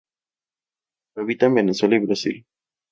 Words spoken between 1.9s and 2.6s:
y Brasil.